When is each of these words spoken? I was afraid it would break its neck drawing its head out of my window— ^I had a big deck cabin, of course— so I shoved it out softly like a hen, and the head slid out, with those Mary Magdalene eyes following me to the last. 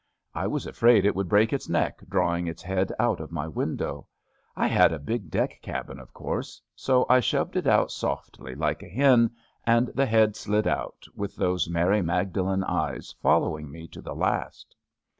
I 0.33 0.47
was 0.47 0.65
afraid 0.65 1.05
it 1.05 1.13
would 1.15 1.29
break 1.29 1.53
its 1.53 1.69
neck 1.69 1.99
drawing 2.09 2.47
its 2.47 2.63
head 2.63 2.91
out 2.97 3.19
of 3.19 3.31
my 3.31 3.47
window— 3.47 4.07
^I 4.57 4.67
had 4.67 4.91
a 4.91 4.97
big 4.97 5.29
deck 5.29 5.59
cabin, 5.61 5.99
of 5.99 6.11
course— 6.11 6.59
so 6.75 7.05
I 7.07 7.19
shoved 7.19 7.55
it 7.55 7.67
out 7.67 7.91
softly 7.91 8.55
like 8.55 8.81
a 8.81 8.89
hen, 8.89 9.29
and 9.63 9.89
the 9.89 10.07
head 10.07 10.35
slid 10.35 10.65
out, 10.65 11.05
with 11.13 11.35
those 11.35 11.69
Mary 11.69 12.01
Magdalene 12.01 12.63
eyes 12.63 13.13
following 13.21 13.69
me 13.69 13.87
to 13.89 14.01
the 14.01 14.15
last. 14.15 14.75